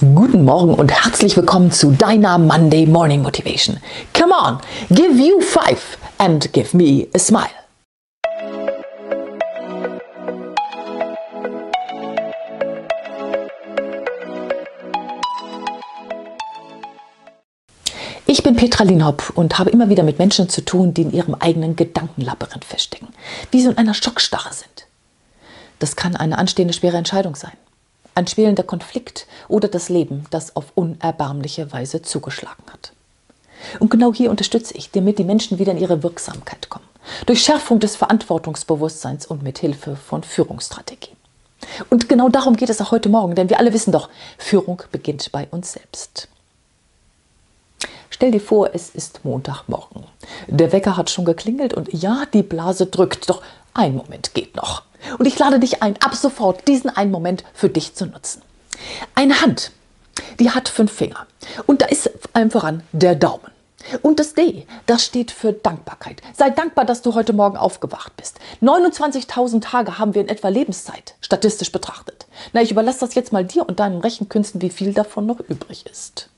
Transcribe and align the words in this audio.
Guten 0.00 0.46
Morgen 0.46 0.72
und 0.72 0.90
herzlich 0.90 1.36
willkommen 1.36 1.70
zu 1.70 1.90
deiner 1.90 2.38
Monday 2.38 2.86
Morning 2.86 3.20
Motivation. 3.20 3.76
Come 4.18 4.32
on, 4.32 4.58
give 4.88 5.12
you 5.12 5.42
five 5.42 5.98
and 6.16 6.50
give 6.54 6.74
me 6.74 7.06
a 7.14 7.18
smile. 7.18 7.50
Ich 18.26 18.42
bin 18.42 18.56
Petra 18.56 18.84
Linhopp 18.84 19.32
und 19.34 19.58
habe 19.58 19.68
immer 19.68 19.90
wieder 19.90 20.02
mit 20.02 20.18
Menschen 20.18 20.48
zu 20.48 20.64
tun, 20.64 20.94
die 20.94 21.02
in 21.02 21.12
ihrem 21.12 21.34
eigenen 21.34 21.76
Gedankenlabyrinth 21.76 22.64
feststecken, 22.64 23.08
wie 23.50 23.60
sie 23.60 23.68
in 23.68 23.76
einer 23.76 23.92
Schockstarre 23.92 24.54
sind. 24.54 24.86
Das 25.78 25.94
kann 25.94 26.16
eine 26.16 26.38
anstehende 26.38 26.72
schwere 26.72 26.96
Entscheidung 26.96 27.36
sein 27.36 27.52
ein 28.14 28.26
schwelender 28.26 28.62
Konflikt 28.62 29.26
oder 29.48 29.68
das 29.68 29.88
Leben, 29.88 30.26
das 30.30 30.56
auf 30.56 30.72
unerbärmliche 30.74 31.72
Weise 31.72 32.02
zugeschlagen 32.02 32.64
hat. 32.72 32.92
Und 33.78 33.90
genau 33.90 34.12
hier 34.12 34.30
unterstütze 34.30 34.74
ich, 34.74 34.90
damit 34.90 35.18
die 35.18 35.24
Menschen 35.24 35.58
wieder 35.58 35.72
in 35.72 35.78
ihre 35.78 36.02
Wirksamkeit 36.02 36.68
kommen. 36.70 36.84
Durch 37.26 37.42
Schärfung 37.42 37.78
des 37.80 37.96
Verantwortungsbewusstseins 37.96 39.26
und 39.26 39.42
mit 39.42 39.58
Hilfe 39.58 39.96
von 39.96 40.22
Führungsstrategien. 40.22 41.16
Und 41.88 42.08
genau 42.08 42.28
darum 42.28 42.56
geht 42.56 42.70
es 42.70 42.80
auch 42.80 42.90
heute 42.90 43.08
Morgen, 43.08 43.34
denn 43.34 43.50
wir 43.50 43.58
alle 43.58 43.72
wissen 43.72 43.92
doch, 43.92 44.08
Führung 44.38 44.82
beginnt 44.92 45.30
bei 45.32 45.46
uns 45.50 45.72
selbst. 45.72 46.28
Stell 48.08 48.32
dir 48.32 48.40
vor, 48.40 48.70
es 48.74 48.90
ist 48.90 49.24
Montagmorgen. 49.24 50.04
Der 50.46 50.72
Wecker 50.72 50.96
hat 50.96 51.10
schon 51.10 51.24
geklingelt 51.24 51.74
und 51.74 51.92
ja, 51.92 52.24
die 52.32 52.42
Blase 52.42 52.86
drückt, 52.86 53.30
doch 53.30 53.42
ein 53.72 53.94
Moment 53.94 54.34
geht 54.34 54.56
noch. 54.56 54.82
Und 55.18 55.26
ich 55.26 55.38
lade 55.38 55.58
dich 55.58 55.82
ein, 55.82 55.96
ab 56.02 56.14
sofort 56.14 56.66
diesen 56.68 56.90
einen 56.90 57.10
Moment 57.10 57.44
für 57.54 57.68
dich 57.68 57.94
zu 57.94 58.06
nutzen. 58.06 58.42
Eine 59.14 59.40
Hand, 59.40 59.72
die 60.38 60.50
hat 60.50 60.68
fünf 60.68 60.92
Finger. 60.92 61.26
Und 61.66 61.82
da 61.82 61.86
ist 61.86 62.10
allem 62.32 62.50
voran 62.50 62.82
der 62.92 63.14
Daumen. 63.14 63.50
Und 64.02 64.20
das 64.20 64.34
D, 64.34 64.66
das 64.86 65.04
steht 65.04 65.30
für 65.30 65.52
Dankbarkeit. 65.52 66.20
Sei 66.36 66.50
dankbar, 66.50 66.84
dass 66.84 67.02
du 67.02 67.14
heute 67.14 67.32
Morgen 67.32 67.56
aufgewacht 67.56 68.14
bist. 68.16 68.38
29.000 68.62 69.62
Tage 69.62 69.98
haben 69.98 70.14
wir 70.14 70.20
in 70.20 70.28
etwa 70.28 70.48
Lebenszeit, 70.48 71.14
statistisch 71.20 71.72
betrachtet. 71.72 72.26
Na, 72.52 72.60
ich 72.60 72.70
überlasse 72.70 73.00
das 73.00 73.14
jetzt 73.14 73.32
mal 73.32 73.44
dir 73.44 73.66
und 73.66 73.80
deinen 73.80 74.00
Rechenkünsten, 74.00 74.60
wie 74.60 74.70
viel 74.70 74.92
davon 74.92 75.26
noch 75.26 75.40
übrig 75.40 75.86
ist. 75.90 76.28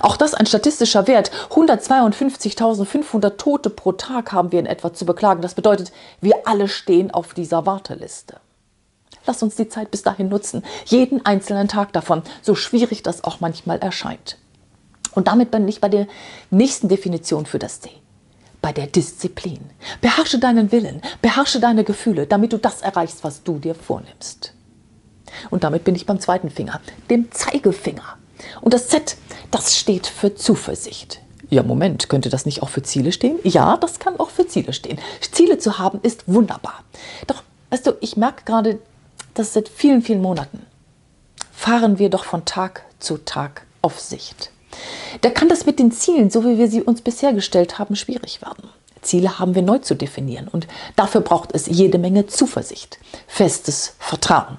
Auch 0.00 0.16
das 0.16 0.34
ein 0.34 0.46
statistischer 0.46 1.06
Wert. 1.06 1.30
152.500 1.50 3.36
Tote 3.36 3.70
pro 3.70 3.92
Tag 3.92 4.32
haben 4.32 4.52
wir 4.52 4.60
in 4.60 4.66
etwa 4.66 4.92
zu 4.92 5.04
beklagen. 5.04 5.42
Das 5.42 5.54
bedeutet, 5.54 5.92
wir 6.20 6.46
alle 6.46 6.68
stehen 6.68 7.10
auf 7.10 7.34
dieser 7.34 7.66
Warteliste. 7.66 8.36
Lass 9.26 9.42
uns 9.42 9.54
die 9.54 9.68
Zeit 9.68 9.90
bis 9.90 10.02
dahin 10.02 10.28
nutzen, 10.28 10.64
jeden 10.86 11.24
einzelnen 11.24 11.68
Tag 11.68 11.92
davon, 11.92 12.22
so 12.40 12.54
schwierig 12.54 13.02
das 13.02 13.22
auch 13.22 13.40
manchmal 13.40 13.78
erscheint. 13.78 14.36
Und 15.14 15.28
damit 15.28 15.50
bin 15.50 15.68
ich 15.68 15.80
bei 15.80 15.88
der 15.88 16.06
nächsten 16.50 16.88
Definition 16.88 17.46
für 17.46 17.58
das 17.58 17.80
D. 17.80 17.90
Bei 18.60 18.72
der 18.72 18.86
Disziplin. 18.86 19.60
Beherrsche 20.00 20.38
deinen 20.38 20.72
Willen, 20.72 21.02
beherrsche 21.20 21.60
deine 21.60 21.84
Gefühle, 21.84 22.26
damit 22.26 22.52
du 22.52 22.58
das 22.58 22.80
erreichst, 22.82 23.22
was 23.22 23.42
du 23.42 23.58
dir 23.58 23.74
vornimmst. 23.74 24.54
Und 25.50 25.64
damit 25.64 25.84
bin 25.84 25.94
ich 25.94 26.06
beim 26.06 26.20
zweiten 26.20 26.50
Finger, 26.50 26.80
dem 27.10 27.30
Zeigefinger. 27.30 28.16
Und 28.60 28.74
das 28.74 28.88
Z, 28.88 29.16
das 29.52 29.76
steht 29.76 30.08
für 30.08 30.34
Zuversicht. 30.34 31.20
Ja, 31.48 31.62
Moment, 31.62 32.08
könnte 32.08 32.30
das 32.30 32.46
nicht 32.46 32.62
auch 32.62 32.70
für 32.70 32.82
Ziele 32.82 33.12
stehen? 33.12 33.38
Ja, 33.44 33.76
das 33.76 33.98
kann 33.98 34.18
auch 34.18 34.30
für 34.30 34.48
Ziele 34.48 34.72
stehen. 34.72 34.98
Ziele 35.30 35.58
zu 35.58 35.78
haben 35.78 36.00
ist 36.02 36.24
wunderbar. 36.26 36.82
Doch, 37.26 37.42
weißt 37.70 37.86
du, 37.86 37.92
ich 38.00 38.16
merke 38.16 38.44
gerade, 38.44 38.78
dass 39.34 39.52
seit 39.52 39.68
vielen, 39.68 40.02
vielen 40.02 40.22
Monaten 40.22 40.66
fahren 41.52 41.98
wir 41.98 42.08
doch 42.08 42.24
von 42.24 42.44
Tag 42.44 42.84
zu 42.98 43.18
Tag 43.18 43.66
auf 43.82 44.00
Sicht. 44.00 44.50
Da 45.20 45.28
kann 45.28 45.50
das 45.50 45.66
mit 45.66 45.78
den 45.78 45.92
Zielen, 45.92 46.30
so 46.30 46.44
wie 46.44 46.56
wir 46.56 46.68
sie 46.68 46.82
uns 46.82 47.02
bisher 47.02 47.34
gestellt 47.34 47.78
haben, 47.78 47.96
schwierig 47.96 48.40
werden. 48.40 48.70
Ziele 49.02 49.38
haben 49.38 49.54
wir 49.54 49.62
neu 49.62 49.78
zu 49.78 49.94
definieren 49.94 50.48
und 50.48 50.66
dafür 50.96 51.20
braucht 51.20 51.54
es 51.54 51.66
jede 51.66 51.98
Menge 51.98 52.26
Zuversicht, 52.26 52.98
festes 53.26 53.94
Vertrauen. 53.98 54.58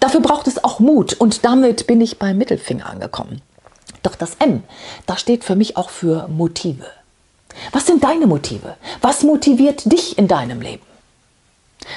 Dafür 0.00 0.20
braucht 0.20 0.46
es 0.46 0.64
auch 0.64 0.80
Mut 0.80 1.12
und 1.14 1.44
damit 1.44 1.86
bin 1.86 2.00
ich 2.00 2.18
beim 2.18 2.38
Mittelfinger 2.38 2.86
angekommen. 2.88 3.42
Doch 4.02 4.14
das 4.14 4.36
M, 4.38 4.62
das 5.06 5.20
steht 5.20 5.44
für 5.44 5.56
mich 5.56 5.76
auch 5.76 5.90
für 5.90 6.28
Motive. 6.28 6.86
Was 7.72 7.86
sind 7.86 8.04
deine 8.04 8.26
Motive? 8.26 8.76
Was 9.00 9.22
motiviert 9.22 9.90
dich 9.90 10.16
in 10.16 10.28
deinem 10.28 10.60
Leben? 10.60 10.82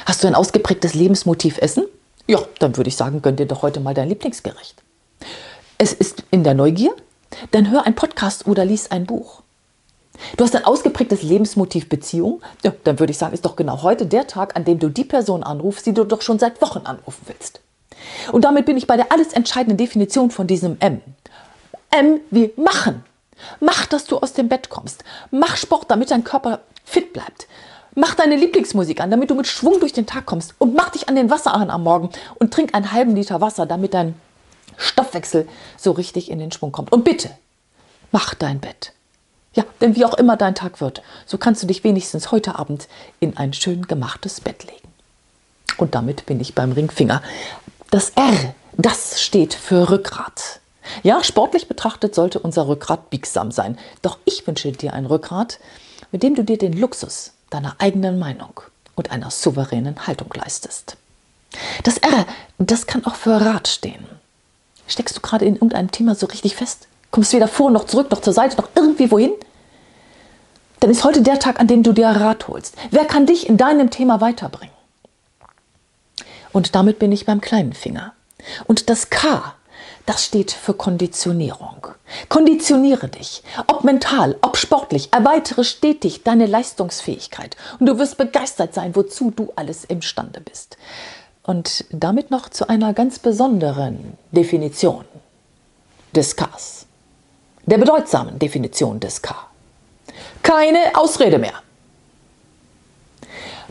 Hast 0.05 0.23
du 0.23 0.27
ein 0.27 0.35
ausgeprägtes 0.35 0.93
Lebensmotiv 0.93 1.57
Essen? 1.59 1.85
Ja, 2.27 2.39
dann 2.59 2.77
würde 2.77 2.87
ich 2.87 2.95
sagen, 2.95 3.21
gönn 3.21 3.35
dir 3.35 3.45
doch 3.45 3.61
heute 3.61 3.79
mal 3.79 3.93
dein 3.93 4.09
Lieblingsgericht. 4.09 4.81
Es 5.77 5.93
ist 5.93 6.23
in 6.31 6.43
der 6.43 6.53
Neugier? 6.53 6.93
Dann 7.51 7.69
hör 7.71 7.85
ein 7.85 7.95
Podcast 7.95 8.47
oder 8.47 8.65
lies 8.65 8.91
ein 8.91 9.05
Buch. 9.05 9.41
Du 10.37 10.43
hast 10.43 10.55
ein 10.55 10.65
ausgeprägtes 10.65 11.23
Lebensmotiv 11.23 11.89
Beziehung? 11.89 12.41
Ja, 12.63 12.73
dann 12.83 12.99
würde 12.99 13.11
ich 13.11 13.17
sagen, 13.17 13.33
ist 13.33 13.45
doch 13.45 13.55
genau 13.55 13.81
heute 13.81 14.05
der 14.05 14.27
Tag, 14.27 14.55
an 14.55 14.63
dem 14.63 14.79
du 14.79 14.89
die 14.89 15.03
Person 15.03 15.43
anrufst, 15.43 15.85
die 15.85 15.93
du 15.93 16.03
doch 16.03 16.21
schon 16.21 16.39
seit 16.39 16.61
Wochen 16.61 16.85
anrufen 16.85 17.23
willst. 17.25 17.61
Und 18.31 18.45
damit 18.45 18.65
bin 18.65 18.77
ich 18.77 18.87
bei 18.87 18.95
der 18.95 19.11
alles 19.11 19.33
entscheidenden 19.33 19.77
Definition 19.77 20.31
von 20.31 20.47
diesem 20.47 20.77
M. 20.79 21.01
M 21.93 22.19
wie 22.31 22.51
machen. 22.57 23.03
Mach, 23.59 23.85
dass 23.85 24.05
du 24.05 24.17
aus 24.17 24.33
dem 24.33 24.49
Bett 24.49 24.69
kommst. 24.69 25.03
Mach 25.31 25.57
Sport, 25.57 25.91
damit 25.91 26.11
dein 26.11 26.23
Körper 26.23 26.61
fit 26.83 27.13
bleibt. 27.13 27.47
Mach 27.95 28.15
deine 28.15 28.35
Lieblingsmusik 28.35 28.99
an, 28.99 29.11
damit 29.11 29.29
du 29.29 29.35
mit 29.35 29.45
Schwung 29.45 29.79
durch 29.79 29.93
den 29.93 30.07
Tag 30.07 30.25
kommst. 30.25 30.55
Und 30.57 30.73
mach 30.73 30.89
dich 30.89 31.07
an 31.07 31.15
den 31.15 31.29
Wasserhahn 31.29 31.69
am 31.69 31.83
Morgen 31.83 32.09
und 32.35 32.51
trink 32.53 32.73
einen 32.73 32.91
halben 32.91 33.15
Liter 33.15 33.41
Wasser, 33.41 33.65
damit 33.65 33.93
dein 33.93 34.15
Stoffwechsel 34.77 35.47
so 35.77 35.91
richtig 35.91 36.31
in 36.31 36.39
den 36.39 36.51
Schwung 36.51 36.71
kommt. 36.71 36.91
Und 36.91 37.03
bitte, 37.03 37.29
mach 38.11 38.33
dein 38.33 38.59
Bett. 38.59 38.93
Ja, 39.53 39.63
denn 39.81 39.95
wie 39.95 40.05
auch 40.05 40.15
immer 40.15 40.35
dein 40.35 40.55
Tag 40.55 40.81
wird, 40.81 41.03
so 41.27 41.37
kannst 41.37 41.61
du 41.61 41.67
dich 41.67 41.83
wenigstens 41.83 42.31
heute 42.31 42.57
Abend 42.57 42.87
in 43.19 43.37
ein 43.37 43.53
schön 43.53 43.83
gemachtes 43.87 44.41
Bett 44.41 44.63
legen. 44.63 44.91
Und 45.77 45.93
damit 45.93 46.25
bin 46.25 46.39
ich 46.39 46.55
beim 46.55 46.71
Ringfinger. 46.71 47.21
Das 47.91 48.09
R, 48.15 48.55
das 48.77 49.21
steht 49.21 49.53
für 49.53 49.91
Rückgrat. 49.91 50.59
Ja, 51.03 51.21
sportlich 51.21 51.67
betrachtet 51.67 52.15
sollte 52.15 52.39
unser 52.39 52.67
Rückgrat 52.67 53.09
biegsam 53.09 53.51
sein. 53.51 53.77
Doch 54.01 54.17
ich 54.23 54.47
wünsche 54.47 54.71
dir 54.71 54.93
ein 54.93 55.05
Rückgrat, 55.05 55.59
mit 56.11 56.23
dem 56.23 56.33
du 56.33 56.43
dir 56.43 56.57
den 56.57 56.73
Luxus 56.73 57.33
deiner 57.49 57.75
eigenen 57.79 58.19
Meinung 58.19 58.61
und 58.95 59.11
einer 59.11 59.29
souveränen 59.29 60.07
Haltung 60.07 60.29
leistest. 60.33 60.95
Das 61.83 61.97
R, 61.97 62.25
das 62.57 62.87
kann 62.87 63.05
auch 63.05 63.15
für 63.15 63.39
Rat 63.39 63.67
stehen. 63.67 64.05
Steckst 64.87 65.15
du 65.15 65.21
gerade 65.21 65.45
in 65.45 65.55
irgendeinem 65.55 65.91
Thema 65.91 66.15
so 66.15 66.25
richtig 66.25 66.55
fest? 66.55 66.87
Kommst 67.11 67.33
weder 67.33 67.47
vor 67.47 67.69
noch 67.69 67.85
zurück 67.85 68.09
noch 68.09 68.21
zur 68.21 68.33
Seite 68.33 68.57
noch 68.57 68.69
irgendwie 68.75 69.11
wohin? 69.11 69.33
Dann 70.79 70.89
ist 70.89 71.03
heute 71.03 71.21
der 71.21 71.39
Tag, 71.39 71.59
an 71.59 71.67
dem 71.67 71.83
du 71.83 71.93
dir 71.93 72.07
Rat 72.07 72.47
holst. 72.47 72.75
Wer 72.91 73.05
kann 73.05 73.25
dich 73.25 73.47
in 73.47 73.57
deinem 73.57 73.89
Thema 73.89 74.19
weiterbringen? 74.19 74.73
Und 76.51 76.75
damit 76.75 76.99
bin 76.99 77.11
ich 77.11 77.25
beim 77.25 77.41
kleinen 77.41 77.73
Finger. 77.73 78.13
Und 78.65 78.89
das 78.89 79.09
K, 79.09 79.53
das 80.05 80.25
steht 80.25 80.51
für 80.51 80.73
Konditionierung. 80.73 81.87
Konditioniere 82.29 83.07
dich, 83.07 83.43
ob 83.67 83.83
mental, 83.83 84.35
ob 84.41 84.57
sportlich, 84.57 85.13
erweitere 85.13 85.63
stetig 85.63 86.23
deine 86.23 86.45
Leistungsfähigkeit 86.45 87.55
und 87.79 87.85
du 87.85 87.97
wirst 87.97 88.17
begeistert 88.17 88.73
sein, 88.73 88.95
wozu 88.95 89.31
du 89.31 89.53
alles 89.55 89.85
imstande 89.85 90.41
bist. 90.41 90.77
Und 91.43 91.85
damit 91.91 92.31
noch 92.31 92.49
zu 92.49 92.67
einer 92.67 92.93
ganz 92.93 93.19
besonderen 93.19 94.17
Definition 94.31 95.05
des 96.13 96.35
Ks, 96.35 96.85
der 97.65 97.77
bedeutsamen 97.77 98.39
Definition 98.39 98.99
des 98.99 99.21
K. 99.21 99.35
Keine 100.41 100.79
Ausrede 100.95 101.39
mehr. 101.39 101.53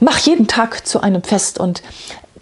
Mach 0.01 0.19
jeden 0.19 0.49
Tag 0.49 0.87
zu 0.87 1.01
einem 1.01 1.23
Fest 1.23 1.61
und 1.61 1.83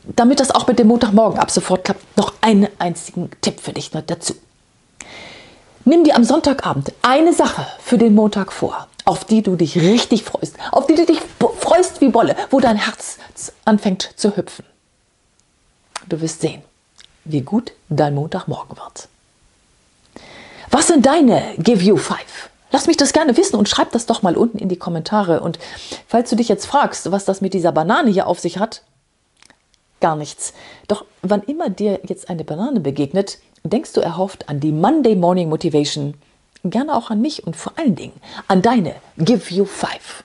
damit 0.04 0.40
das 0.40 0.50
auch 0.50 0.66
mit 0.66 0.78
dem 0.78 0.88
Montagmorgen 0.88 1.38
ab 1.38 1.50
sofort 1.50 1.84
klappt, 1.84 2.16
noch 2.16 2.34
einen 2.40 2.68
einzigen 2.78 3.30
Tipp 3.40 3.60
für 3.60 3.72
dich 3.72 3.92
noch 3.92 4.02
dazu. 4.02 4.34
Nimm 5.84 6.04
dir 6.04 6.16
am 6.16 6.24
Sonntagabend 6.24 6.92
eine 7.02 7.32
Sache 7.32 7.66
für 7.80 7.98
den 7.98 8.14
Montag 8.14 8.52
vor, 8.52 8.86
auf 9.04 9.24
die 9.24 9.42
du 9.42 9.56
dich 9.56 9.76
richtig 9.76 10.24
freust, 10.24 10.56
auf 10.72 10.86
die 10.86 10.94
du 10.94 11.06
dich 11.06 11.20
freust 11.58 12.00
wie 12.00 12.10
Bolle, 12.10 12.36
wo 12.50 12.60
dein 12.60 12.76
Herz 12.76 13.18
anfängt 13.64 14.10
zu 14.16 14.36
hüpfen. 14.36 14.64
Du 16.08 16.20
wirst 16.20 16.40
sehen, 16.40 16.62
wie 17.24 17.40
gut 17.40 17.72
dein 17.88 18.14
Montagmorgen 18.14 18.76
wird. 18.76 19.08
Was 20.70 20.86
sind 20.86 21.06
deine 21.06 21.42
Give 21.58 21.82
You 21.82 21.96
Five? 21.96 22.50
Lass 22.72 22.86
mich 22.86 22.96
das 22.96 23.12
gerne 23.12 23.36
wissen 23.36 23.56
und 23.56 23.68
schreib 23.68 23.90
das 23.92 24.06
doch 24.06 24.22
mal 24.22 24.36
unten 24.36 24.58
in 24.58 24.68
die 24.68 24.78
Kommentare. 24.78 25.40
Und 25.40 25.58
falls 26.06 26.30
du 26.30 26.36
dich 26.36 26.48
jetzt 26.48 26.66
fragst, 26.66 27.10
was 27.10 27.24
das 27.24 27.40
mit 27.40 27.54
dieser 27.54 27.72
Banane 27.72 28.10
hier 28.10 28.28
auf 28.28 28.38
sich 28.38 28.58
hat, 28.58 28.82
gar 30.00 30.16
nichts. 30.16 30.52
Doch 30.88 31.04
wann 31.22 31.42
immer 31.42 31.70
dir 31.70 32.00
jetzt 32.04 32.30
eine 32.30 32.44
Banane 32.44 32.80
begegnet, 32.80 33.38
denkst 33.62 33.92
du 33.92 34.00
erhofft 34.00 34.48
an 34.48 34.60
die 34.60 34.72
Monday 34.72 35.14
Morning 35.14 35.48
Motivation, 35.48 36.14
gerne 36.64 36.94
auch 36.96 37.10
an 37.10 37.20
mich 37.20 37.46
und 37.46 37.56
vor 37.56 37.72
allen 37.76 37.96
Dingen 37.96 38.20
an 38.48 38.62
deine 38.62 38.94
Give 39.18 39.54
You 39.54 39.64
Five. 39.64 40.24